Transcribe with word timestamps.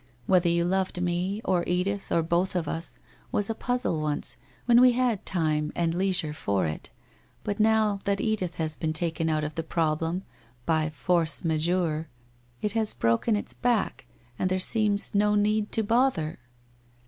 Whether 0.25 0.49
you 0.49 0.65
loved 0.65 0.99
me, 0.99 1.41
or 1.45 1.63
Edith, 1.67 2.11
or 2.11 2.23
both 2.23 2.55
of 2.55 2.67
us, 2.67 2.97
was 3.31 3.51
a 3.51 3.53
puzzle 3.53 4.01
once, 4.01 4.35
when 4.65 4.81
we 4.81 4.93
had 4.93 5.27
time 5.27 5.71
and 5.75 5.93
leisure 5.93 6.33
for 6.33 6.65
it, 6.65 6.89
but 7.43 7.59
now, 7.59 7.99
that 8.05 8.19
Edith 8.19 8.55
has 8.55 8.75
been 8.75 8.93
taken 8.93 9.29
out 9.29 9.43
of 9.43 9.53
the 9.53 9.61
problem 9.61 10.23
by 10.65 10.89
force 10.89 11.45
majeure, 11.45 12.07
it 12.63 12.71
has 12.71 12.95
broken 12.95 13.35
its 13.35 13.53
back 13.53 14.07
and 14.39 14.49
there 14.49 14.57
seems 14.57 15.13
no 15.13 15.35
need 15.35 15.71
to 15.73 15.83
bother 15.83 16.39